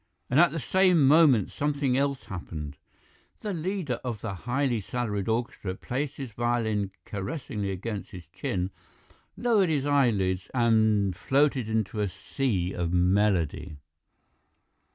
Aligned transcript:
And 0.31 0.39
at 0.39 0.49
the 0.51 0.59
same 0.59 1.07
moment 1.07 1.51
something 1.51 1.95
else 1.95 2.23
happened. 2.23 2.75
The 3.41 3.53
leader 3.53 3.99
of 4.03 4.19
the 4.21 4.33
highly 4.33 4.81
salaried 4.81 5.27
orchestra 5.29 5.75
placed 5.75 6.15
his 6.15 6.31
violin 6.31 6.89
caressingly 7.05 7.69
against 7.69 8.09
his 8.09 8.25
chin, 8.33 8.71
lowered 9.37 9.69
his 9.69 9.85
eyelids, 9.85 10.49
and 10.55 11.15
floated 11.15 11.69
into 11.69 11.99
a 12.01 12.09
sea 12.09 12.73
of 12.73 12.91
melody. 12.91 13.77